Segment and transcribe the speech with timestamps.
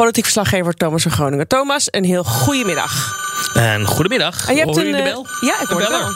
[0.00, 1.46] Politiek verslaggever Thomas van Groningen.
[1.48, 3.14] Thomas, een heel goede middag.
[3.54, 4.46] En goedemiddag.
[4.48, 5.26] En je hebt Hoor een, je de eh, bel?
[5.40, 6.08] ja, ik hoor de bel.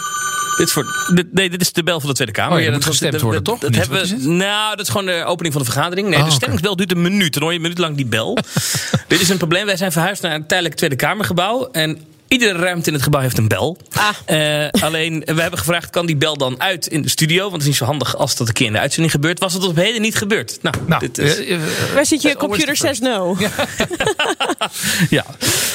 [0.57, 2.53] Dit is voor, dit- nee, dit is de bel van de Tweede Kamer.
[2.53, 3.71] Oh ja, dat moet gestemd worden, dat- toch?
[3.71, 6.09] Dat hebben we, nou, dat is gewoon de opening van de vergadering.
[6.09, 7.33] Nee, Oh, de stemmingsbel duurt een minuut.
[7.33, 8.35] Dan hoor je een minuut lang die bel.
[9.09, 9.67] dit is een probleem.
[9.67, 11.69] Wij zijn verhuisd naar een tijdelijk Tweede Kamergebouw.
[11.73, 13.77] En iedere ruimte in het gebouw heeft een bel.
[13.93, 14.65] Ah.
[14.65, 17.41] Eh, alleen, we hebben gevraagd, kan die bel dan uit in de studio?
[17.41, 19.39] Want het is niet zo handig als dat een keer in de uitzending gebeurt.
[19.39, 20.59] Was het tot op heden niet gebeurd?
[20.63, 21.61] Nou, Nou, dit is, eh, eh,
[21.95, 23.37] Waar zit je computer says no?
[25.11, 25.25] ja.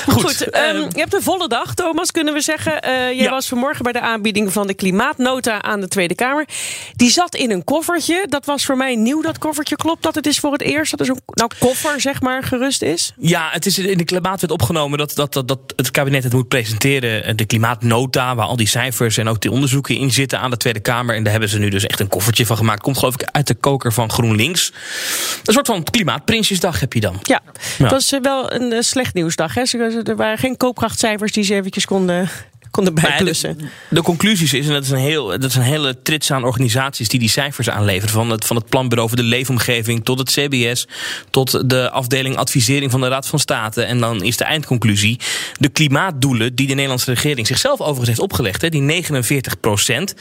[0.08, 0.50] Goed, Goed.
[0.50, 2.82] ehm, ehm, je hebt een volle dag, Thomas, kunnen we zeggen.
[2.82, 3.30] Eh jij Ja.
[3.30, 6.48] was vanmorgen bij de aanbieding van de klimaatnota aan de Tweede Kamer.
[6.96, 8.26] Die zat in een koffertje.
[8.30, 9.76] Dat was voor mij nieuw, dat koffertje.
[9.76, 12.82] Klopt dat het is voor het eerst dat er zo'n nou, koffer, zeg maar, gerust
[12.82, 13.14] is?
[13.18, 16.48] Ja, het is in de klimaatwet opgenomen dat, dat, dat, dat het kabinet het moet
[16.48, 17.24] presenteren.
[17.24, 20.58] eh, De klimaatnota, waar al die cijfers en ook die onderzoeken in zitten aan de
[20.58, 21.16] Tweede Kamer.
[21.16, 22.82] En daar hebben ze nu dus echt een koffertje van gemaakt.
[22.82, 24.74] Komt geloof ik uit de koker van GroenLinks.
[25.44, 27.20] Een soort van klimaatprinsjesdag heb je dan.
[27.22, 27.42] Ja,
[27.78, 27.84] Ja.
[27.84, 29.54] het was eh, wel een eh, slecht nieuwsdag.
[29.54, 29.62] Hè?
[30.04, 32.30] Er waren geen koopkrachtcijfers die ze eventjes konden,
[32.72, 33.58] konden Maar ja, bijplussen.
[33.58, 36.44] de, de conclusies is, en dat is, een heel, dat is een hele trits aan
[36.44, 38.14] organisaties die die cijfers aanleveren.
[38.14, 40.88] Van het, van het Planbureau voor de Leefomgeving tot het CBS,
[41.30, 43.84] tot de afdeling advisering van de Raad van State.
[43.84, 45.20] En dan is de eindconclusie:
[45.60, 50.16] de klimaatdoelen die de Nederlandse regering zichzelf overigens heeft opgelegd, hè, die 49 procent.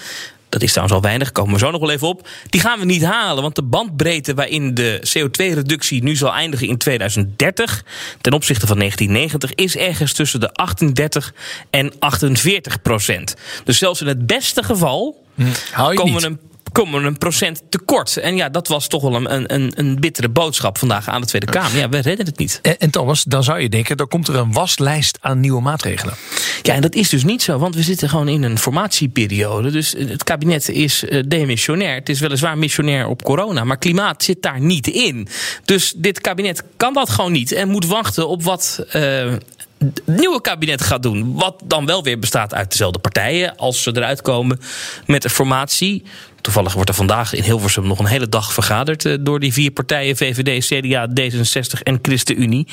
[0.48, 2.28] Dat is trouwens al weinig, komen we zo nog wel even op.
[2.48, 6.78] Die gaan we niet halen, want de bandbreedte waarin de CO2-reductie nu zal eindigen in
[6.78, 7.84] 2030
[8.20, 11.34] ten opzichte van 1990 is ergens tussen de 38
[11.70, 13.34] en 48 procent.
[13.64, 15.24] Dus zelfs in het beste geval
[15.72, 16.22] hou je komen niet.
[16.22, 16.40] we een
[16.72, 18.16] komen een procent tekort.
[18.16, 21.46] En ja, dat was toch wel een, een, een bittere boodschap vandaag aan de Tweede
[21.46, 21.76] Kamer.
[21.78, 22.58] Ja, we redden het niet.
[22.62, 26.14] En, en Thomas, dan zou je denken, dan komt er een waslijst aan nieuwe maatregelen.
[26.62, 29.70] Ja, en dat is dus niet zo, want we zitten gewoon in een formatieperiode.
[29.70, 31.94] Dus het kabinet is eh, demissionair.
[31.94, 35.28] Het is weliswaar missionair op corona, maar klimaat zit daar niet in.
[35.64, 38.84] Dus dit kabinet kan dat gewoon niet en moet wachten op wat.
[38.90, 39.32] eh,
[39.78, 41.34] het nieuwe kabinet gaat doen.
[41.34, 43.56] Wat dan wel weer bestaat uit dezelfde partijen.
[43.56, 44.60] Als ze eruit komen
[45.06, 46.02] met een formatie.
[46.40, 49.70] Toevallig wordt er vandaag in Hilversum nog een hele dag vergaderd eh, door die vier
[49.70, 52.66] partijen: VVD, CDA, D66 en ChristenUnie.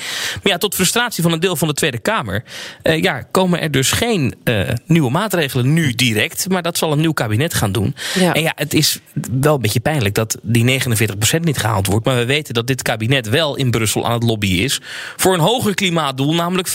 [0.43, 2.43] Maar ja, tot frustratie van een deel van de Tweede Kamer.
[2.81, 6.49] eh, ja, komen er dus geen eh, nieuwe maatregelen nu direct.
[6.49, 7.95] Maar dat zal een nieuw kabinet gaan doen.
[8.13, 8.33] Ja.
[8.33, 8.99] En ja, het is
[9.41, 12.05] wel een beetje pijnlijk dat die 49% niet gehaald wordt.
[12.05, 14.81] Maar we weten dat dit kabinet wel in Brussel aan het lobbyen is.
[15.15, 16.67] voor een hoger klimaatdoel, namelijk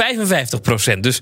[0.97, 1.01] 55%.
[1.01, 1.21] Dus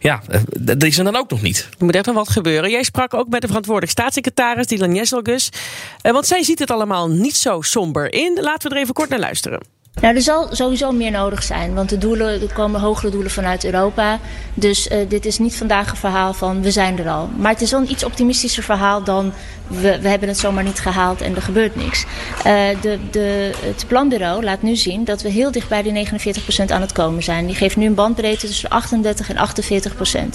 [0.00, 0.22] ja,
[0.60, 1.68] dat is er dan ook nog niet.
[1.78, 2.70] Er moet echt nog wat gebeuren.
[2.70, 5.03] Jij sprak ook met de verantwoordelijk staatssecretaris, Dylan Jesselgus.
[5.12, 8.38] Eh, want zij ziet het allemaal niet zo somber in.
[8.40, 9.60] Laten we er even kort naar luisteren.
[10.00, 13.64] Nou, er zal sowieso meer nodig zijn, want de doelen, er komen hogere doelen vanuit
[13.64, 14.18] Europa.
[14.54, 17.28] Dus eh, dit is niet vandaag een verhaal van we zijn er al.
[17.36, 19.32] Maar het is wel een iets optimistischer verhaal dan
[19.66, 22.04] we, we hebben het zomaar niet gehaald en er gebeurt niks.
[22.44, 26.64] Eh, de, de, het planbureau laat nu zien dat we heel dicht bij die 49%
[26.66, 27.46] aan het komen zijn.
[27.46, 29.48] Die geeft nu een bandbreedte tussen 38 en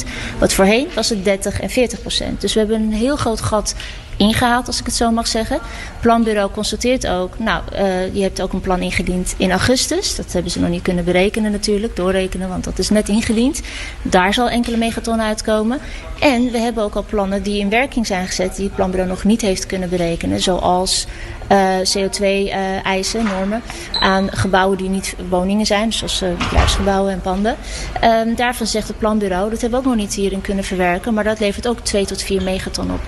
[0.03, 0.07] 48%.
[0.39, 2.37] Wat voorheen was het 30 en 40%.
[2.37, 3.75] Dus we hebben een heel groot gat
[4.19, 5.55] ingehaald, als ik het zo mag zeggen.
[5.55, 10.15] Het planbureau constateert ook, nou, eh, je hebt ook een plan ingediend in augustus.
[10.15, 13.61] Dat hebben ze nog niet kunnen berekenen natuurlijk, doorrekenen, want dat is net ingediend.
[14.01, 15.79] Daar zal enkele megatonnen uitkomen.
[16.19, 19.23] En we hebben ook al plannen die in werking zijn gezet, die het planbureau nog
[19.23, 20.41] niet heeft kunnen berekenen.
[20.41, 21.07] Zoals
[21.47, 23.61] eh, CO2-eisen, normen
[23.99, 27.55] aan gebouwen die niet woningen zijn, zoals eh, bedrijfsgebouwen en panden.
[28.01, 31.23] Ehm, daarvan zegt het planbureau, dat hebben we ook nog niet hierin kunnen verwerken, maar
[31.23, 32.99] dat levert ook 2 tot 4 megaton op.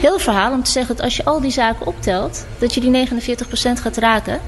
[0.00, 3.08] Heel verhaal om te zeggen dat als je al die zaken optelt, dat je die
[3.08, 3.10] 49%
[3.80, 4.40] gaat raken.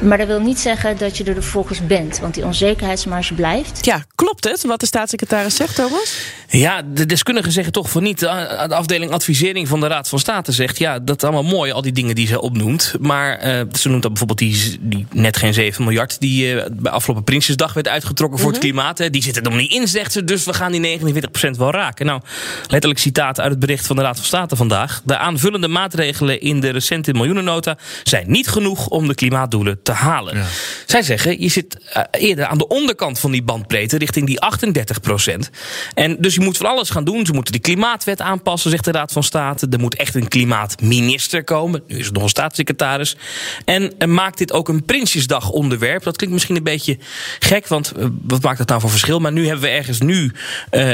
[0.00, 3.84] Maar dat wil niet zeggen dat je er vervolgens bent, want die onzekerheidsmarge blijft.
[3.84, 6.18] Ja, klopt het wat de staatssecretaris zegt, Thomas?
[6.48, 8.18] Ja, de deskundigen zeggen toch van niet.
[8.18, 8.28] De
[8.68, 10.78] afdeling advisering van de Raad van State zegt...
[10.78, 12.94] ja, dat is allemaal mooi, al die dingen die ze opnoemt.
[13.00, 16.20] Maar eh, ze noemt dan bijvoorbeeld die, die net geen 7 miljard...
[16.20, 18.98] die eh, bij afgelopen Prinsjesdag werd uitgetrokken voor het klimaat.
[18.98, 19.10] Hè.
[19.10, 20.24] Die zit er nog niet in, zegt ze.
[20.24, 22.06] Dus we gaan die 49% wel raken.
[22.06, 22.20] Nou,
[22.68, 25.00] letterlijk citaat uit het bericht van de Raad van State vandaag.
[25.04, 27.76] De aanvullende maatregelen in de recente miljoenennota...
[28.02, 30.46] zijn niet genoeg om de klimaatdoelen klimaatdoelen te halen.
[30.86, 35.00] Zij zeggen, je zit eh, eerder aan de onderkant van die bandbreedte, richting die 38
[35.00, 35.50] procent.
[35.94, 37.26] En dus je moet van alles gaan doen.
[37.26, 39.66] Ze moeten de klimaatwet aanpassen, zegt de Raad van State.
[39.70, 41.82] Er moet echt een klimaatminister komen.
[41.86, 43.16] Nu is het nog een staatssecretaris.
[43.64, 46.02] En eh, maakt dit ook een Prinsjesdag onderwerp.
[46.02, 46.98] Dat klinkt misschien een beetje
[47.38, 49.18] gek, want eh, wat maakt dat nou voor verschil?
[49.18, 50.32] Maar nu hebben we ergens nu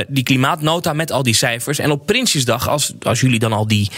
[0.09, 1.79] die klimaatnota met al die cijfers.
[1.79, 3.91] En op Prinsjesdag, als, als jullie dan al die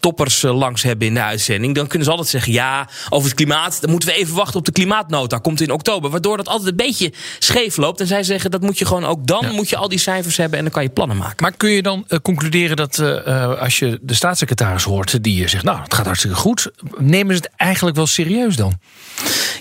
[0.00, 3.67] toppers langs hebben in de uitzending, dan kunnen ze altijd zeggen: ja, over het klimaat,
[3.80, 5.38] dan moeten we even wachten op de klimaatnota.
[5.38, 6.10] Komt in oktober.
[6.10, 8.00] Waardoor dat altijd een beetje scheef loopt.
[8.00, 10.58] En zij zeggen dat moet je gewoon ook dan moet je al die cijfers hebben
[10.58, 11.36] en dan kan je plannen maken.
[11.38, 15.22] Maar kun je dan eh, concluderen dat eh, eh, als je de staatssecretaris hoort...
[15.24, 16.70] die eh, zegt, nou, het gaat hartstikke goed...
[16.98, 18.78] nemen ze het eigenlijk wel serieus dan?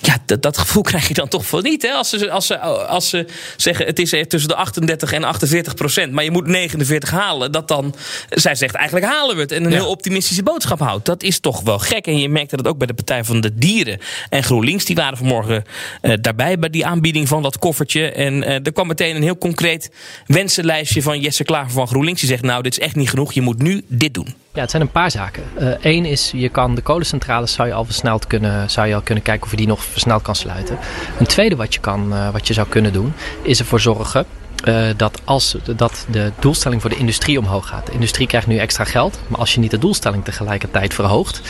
[0.01, 1.81] Ja, dat, dat gevoel krijg je dan toch wel niet.
[1.81, 1.89] Hè?
[1.91, 3.25] Als, ze, als, ze, als ze
[3.57, 7.67] zeggen het is tussen de 38 en 48 procent, maar je moet 49 halen, dat
[7.67, 7.95] dan,
[8.29, 9.77] zij zegt eigenlijk halen we het en een Ja.
[9.77, 11.05] heel optimistische boodschap houdt.
[11.05, 12.07] Dat is toch wel gek.
[12.07, 13.96] En je merkte dat ook bij de Partij van de Dieren
[14.29, 14.85] en GroenLinks.
[14.85, 15.63] Die waren vanmorgen
[16.01, 18.11] eh, daarbij bij die aanbieding van dat koffertje.
[18.11, 19.91] En eh, er kwam meteen een heel concreet
[20.25, 22.19] wensenlijstje van Jesse Klaver van GroenLinks.
[22.19, 23.33] Die zegt nou, dit is echt niet genoeg.
[23.33, 24.35] Je moet nu dit doen.
[24.53, 25.43] Ja, het zijn een paar zaken.
[25.81, 29.23] Eén is, je kan de kolencentrales zou je al versneld kunnen, zou je al kunnen
[29.23, 30.77] kijken of je die nog versneld kan sluiten.
[31.19, 34.25] Een tweede wat je, kan, eh, wat je zou kunnen doen, is ervoor zorgen
[34.63, 37.85] eh, dat als dat de doelstelling voor de industrie omhoog gaat.
[37.85, 41.41] De industrie krijgt nu extra geld, maar als je niet de doelstelling tegelijkertijd verhoogt,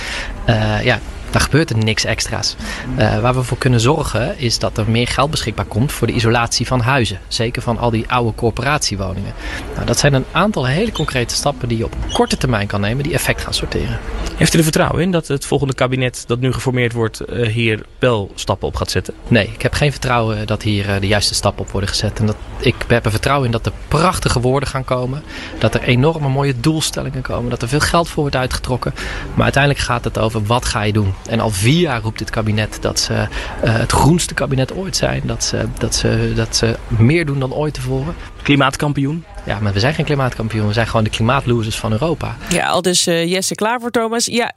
[0.45, 0.99] eh, ja,
[1.29, 2.55] dan gebeurt er niks extra's.
[2.95, 6.13] Eh, waar we voor kunnen zorgen is dat er meer geld beschikbaar komt voor de
[6.13, 7.19] isolatie van huizen.
[7.27, 9.33] Zeker van al die oude corporatiewoningen.
[9.73, 13.03] Nou, dat zijn een aantal hele concrete stappen die je op korte termijn kan nemen
[13.03, 13.99] die effect gaan sorteren.
[14.35, 17.85] Heeft u er vertrouwen in dat het volgende kabinet dat nu geformeerd wordt eh, hier
[17.99, 19.13] wel stappen op gaat zetten?
[19.27, 22.19] Nee, ik heb geen vertrouwen dat hier eh, de juiste stappen op worden gezet.
[22.19, 25.23] En dat, ik heb er vertrouwen in dat er prachtige woorden gaan komen.
[25.59, 27.49] Dat er enorme mooie doelstellingen komen.
[27.49, 28.93] Dat er veel geld voor wordt uitgetrokken.
[29.33, 31.13] Maar uiteindelijk gaat het over wat ga je doen.
[31.27, 33.27] En al vier jaar roept dit kabinet dat ze eh,
[33.61, 35.21] het groenste kabinet ooit zijn.
[35.25, 38.15] Dat ze, dat, ze, dat ze meer doen dan ooit tevoren.
[38.41, 39.23] Klimaatkampioen?
[39.45, 40.67] Ja, maar we zijn geen klimaatkampioen.
[40.67, 42.35] We zijn gewoon de klimaatlosers van Europa.
[42.49, 44.25] Ja, al dus eh, Jesse Klaver, Thomas.
[44.25, 44.53] Ja,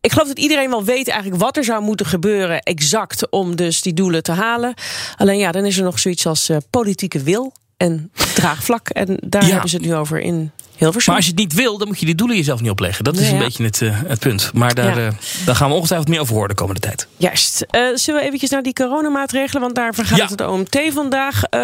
[0.00, 3.80] ik geloof dat iedereen wel weet eigenlijk wat er zou moeten gebeuren exact om dus
[3.82, 4.74] die doelen te halen.
[5.16, 8.88] Alleen ja, dan is er nog zoiets als eh, politieke wil en draagvlak.
[8.88, 9.50] En daar Ja.
[9.50, 11.12] hebben ze het nu over in Hilversum.
[11.12, 13.04] Maar als je het niet wil, dan moet je die doelen jezelf niet opleggen.
[13.04, 14.50] Dat is een beetje het, eh, het punt.
[14.54, 15.06] Maar daar, Ja.
[15.06, 15.12] eh,
[15.44, 17.06] daar gaan we ongetwijfeld meer over horen de komende tijd.
[17.16, 17.64] Juist.
[17.70, 19.62] Eh, zullen we eventjes naar die coronamaatregelen?
[19.62, 20.26] Want daar vergaat Ja.
[20.28, 21.60] het OMT vandaag eh,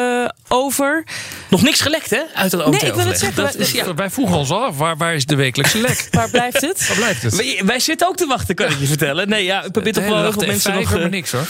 [0.49, 1.05] over.
[1.51, 2.21] Nog niks gelekt, hè?
[2.35, 3.95] Uit het Nee, ik wil het zeggen, Dat wij- is- ja.
[3.95, 6.09] Wij vroegen ons al af, waar, waar is de wekelijkse lek?
[6.13, 6.87] Waar blijft het?
[6.89, 7.37] Waar blijft het?
[7.37, 9.29] Wij, wij zitten ook te wachten, kan ik je vertellen.
[9.29, 11.47] Nee, ja, ik probeer toch wel heel veel mensen F5, nog, maar niks hoor.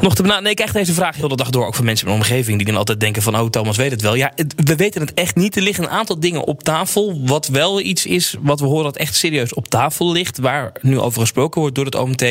[0.00, 0.42] nog te benaderen.
[0.42, 1.66] Nee, ik krijg deze vraag heel de dag door.
[1.66, 3.38] Ook van mensen in mijn omgeving die dan altijd denken van...
[3.38, 4.14] oh, Thomas weet het wel.
[4.14, 5.56] Ja, het- we weten het echt niet.
[5.56, 6.99] Er liggen een aantal dingen op tafel.
[7.24, 10.38] Wat wel iets is, wat we horen dat echt serieus op tafel ligt...
[10.38, 12.22] waar nu over gesproken wordt door het OMT...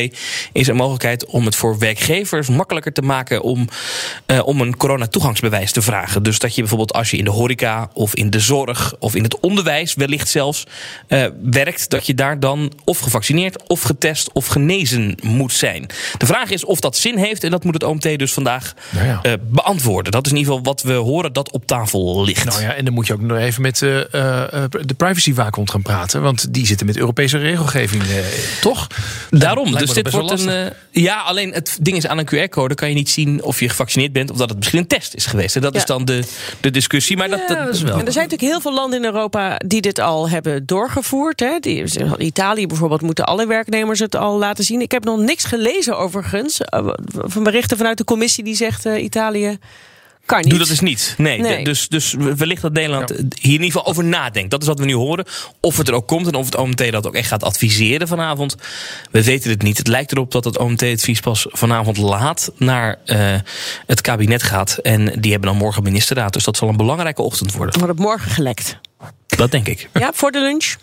[0.52, 3.42] is een mogelijkheid om het voor werkgevers makkelijker te maken...
[3.42, 3.68] om,
[4.26, 6.22] eh, om een coronatoegangsbewijs te vragen.
[6.22, 8.94] Dus dat je bijvoorbeeld als je in de horeca of in de zorg...
[8.98, 10.66] of in het onderwijs wellicht zelfs
[11.06, 11.90] eh, werkt...
[11.90, 15.86] dat je daar dan of gevaccineerd of getest of genezen moet zijn.
[16.18, 17.44] De vraag is of dat zin heeft...
[17.44, 19.18] en dat moet het OMT dus vandaag Nou ja.
[19.22, 20.12] eh, beantwoorden.
[20.12, 22.44] Dat is in ieder geval wat we horen dat op tafel ligt.
[22.44, 26.22] Nou ja, en dan moet je ook nog even met eh, de privacywaakhond gaan praten.
[26.22, 28.08] Want die zitten met Europese regelgeving, eh,
[28.60, 28.86] toch?
[29.30, 30.48] Daarom, dus dit wordt een.
[30.48, 33.68] eh, ja, alleen het ding is aan een QR-code kan je niet zien of je
[33.68, 35.56] gevaccineerd bent of dat het misschien een test is geweest.
[35.56, 35.78] En dat Ja.
[35.80, 36.22] is dan de,
[36.60, 37.16] de discussie.
[37.16, 37.98] Maar dat, dat, is wel.
[37.98, 41.40] En er zijn natuurlijk heel veel landen in Europa die dit al hebben doorgevoerd.
[41.40, 41.58] Hè.
[41.60, 41.84] Die,
[42.18, 44.80] Italië bijvoorbeeld moeten alle werknemers het al laten zien.
[44.80, 46.60] Ik heb nog niks gelezen overigens.
[46.60, 49.58] eh, Van berichten vanuit de commissie die zegt eh, Italië
[50.30, 50.50] kan niet.
[50.50, 51.14] Doe dat dus niet.
[51.18, 54.50] Nee, Dus, dus wellicht dat Nederland hier in ieder geval over nadenkt.
[54.50, 55.24] Dat is wat we nu horen.
[55.60, 58.56] Of het er ook komt en of het OMT dat ook echt gaat adviseren vanavond.
[59.10, 59.78] We weten het niet.
[59.78, 63.34] Het lijkt erop dat het OMT het advies pas vanavond laat naar eh,
[63.86, 64.78] het kabinet gaat.
[64.82, 66.32] En die hebben dan morgen ministerraad.
[66.32, 67.78] Dus dat zal een belangrijke ochtend worden.
[67.78, 68.78] Wordt het morgen gelekt.
[69.26, 69.88] Dat denk ik.
[69.92, 70.74] Ja, voor de lunch?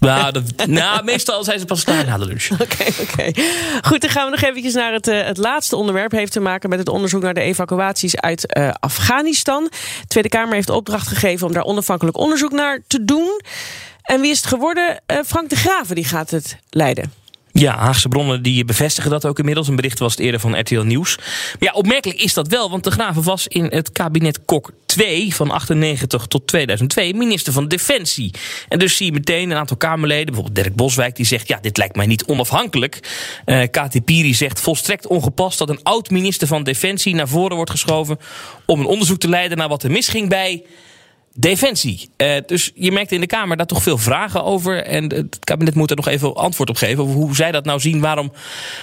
[0.00, 2.48] Nou, nou, meestal zijn ze pas klaar na de lunch.
[2.60, 3.42] Oké, oké.
[3.82, 6.12] Goed, dan gaan we nog eventjes naar het, eh, het laatste onderwerp.
[6.12, 9.64] Heeft te maken met het onderzoek naar de evacuaties uit eh, Afghanistan.
[10.00, 13.40] De Tweede Kamer heeft opdracht gegeven om daar onafhankelijk onderzoek naar te doen.
[14.02, 15.00] En wie is het geworden?
[15.06, 17.19] Eh, Frank de Graven die gaat het leiden.
[17.60, 19.68] Ja, Haagse bronnen die bevestigen dat ook inmiddels.
[19.68, 21.16] Een bericht was het eerder van RTL Nieuws.
[21.16, 25.34] Maar ja, opmerkelijk is dat wel, want de Graven was in het kabinet Kok 2
[25.34, 28.30] van 98 tot 2002 minister van Defensie.
[28.68, 31.76] En dus zie je meteen een aantal Kamerleden, bijvoorbeeld Dirk Boswijk, die zegt: Ja, dit
[31.76, 33.00] lijkt mij niet onafhankelijk.
[33.44, 37.70] Eh Kati Piri zegt volstrekt ongepast dat een oud minister van Defensie naar voren wordt
[37.70, 38.18] geschoven
[38.66, 40.62] om een onderzoek te leiden naar wat er misging bij
[41.40, 42.10] Defensie.
[42.16, 44.82] Uh, dus je merkt in de Kamer daar toch veel vragen over.
[44.82, 47.02] En het kabinet moet er nog even antwoord op geven.
[47.02, 48.00] Over hoe zij dat nou zien.
[48.00, 48.32] Waarom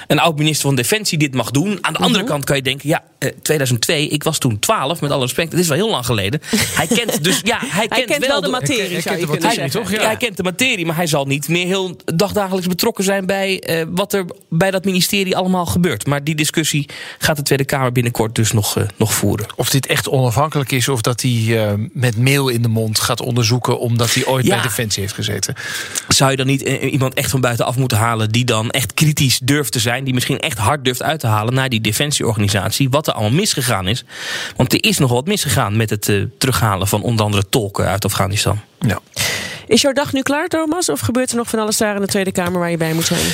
[0.08, 1.78] een oud-minister van Defensie dit mag doen.
[1.82, 2.32] Aan de andere Mhm.
[2.32, 2.90] kant kan je denken.
[2.90, 4.08] Ja, uh, 2002.
[4.08, 5.02] Ik was toen 12.
[5.02, 5.52] Met alle respect.
[5.52, 6.42] Het is wel heel lang geleden.
[6.76, 7.40] Hij kent dus.
[7.44, 9.92] Ja, hij kent, kent wel de materie, je kunnen zeggen.
[9.92, 10.06] Ja.
[10.06, 10.86] hij kent de materie.
[10.86, 13.26] Maar hij zal niet meer heel dagdagelijks betrokken zijn.
[13.26, 16.06] bij uh, wat er bij dat ministerie allemaal gebeurt.
[16.06, 19.46] Maar die discussie gaat de Tweede Kamer binnenkort dus nog, uh, nog voeren.
[19.56, 20.88] Of dit echt onafhankelijk is.
[20.90, 24.54] Of dat hij uh, met mail in de mond gaat onderzoeken omdat hij ooit Ja.
[24.54, 25.56] bij Defensie heeft gezeten.
[26.08, 29.40] Zou je dan niet eh, iemand echt van buitenaf moeten halen die dan echt kritisch
[29.44, 33.07] durft te zijn, die misschien echt hard durft uit te halen naar die defensieorganisatie, wat
[33.08, 34.04] er allemaal misgegaan is?
[34.56, 38.06] Want er is nog wat misgegaan met het uh, terughalen van onder andere tolken uit
[38.06, 38.60] Afghanistan.
[38.80, 39.00] Ja.
[39.68, 40.90] Is jouw dag nu klaar, Thomas?
[40.90, 43.06] Of gebeurt er nog van alles daar in de Tweede Kamer waar je bij moet
[43.06, 43.26] zijn?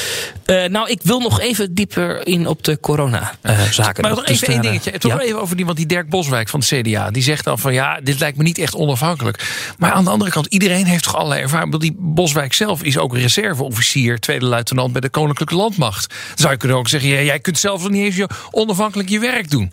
[0.45, 4.01] Uh, nou, ik wil nog even dieper in op de corona-zaken.
[4.01, 4.91] maar nog even één dingetje.
[4.91, 5.19] Toch ja?
[5.19, 7.11] even over die, want die Dirk Boswijk van de CDA.
[7.11, 9.73] Die zegt dan van ja, dit lijkt me niet echt onafhankelijk.
[9.77, 11.79] Maar aan de andere kant, iedereen heeft toch allerlei ervaring.
[11.79, 16.09] Die Boswijk zelf is ook reserveofficier, tweede luitenant bij de Koninklijke Landmacht.
[16.09, 19.19] Dan zou je kunnen ook zeggen, ja, jij kunt zelf niet eens je onafhankelijk je
[19.19, 19.71] werk doen.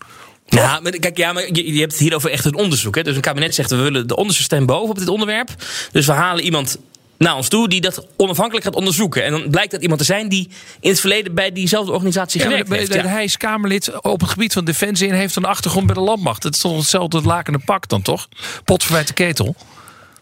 [0.51, 2.95] Ja, maar kijk, ja, maar je, je hebt het hier over echt een onderzoek.
[2.95, 3.03] Hè?
[3.03, 5.51] Dus een kabinet zegt we willen de onderste stem boven op dit onderwerp.
[5.93, 6.79] Dus we halen iemand
[7.19, 9.25] naar ons toe die dat onafhankelijk gaat onderzoeken.
[9.25, 10.49] En dan blijkt dat iemand te zijn die
[10.81, 12.95] in het verleden bij diezelfde organisatie ja, gewerkt maar, heeft.
[12.95, 13.07] Ja.
[13.07, 16.43] Hij is Kamerlid op het gebied van Defensie en heeft een achtergrond bij de landmacht.
[16.43, 18.29] Het is toch hetzelfde lakende pak dan toch?
[18.65, 19.57] Pot verwijt de ketel.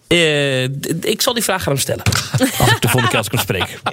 [0.08, 0.62] Uh,
[1.00, 2.04] ik zal die vraag aan hem stellen.
[2.58, 3.80] als ik de volgende keer als ik hem spreek.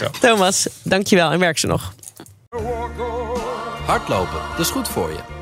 [0.00, 0.10] Ja.
[0.20, 1.94] Thomas, dankjewel en werk ze nog.
[3.86, 5.41] Hardlopen, dat is goed voor je.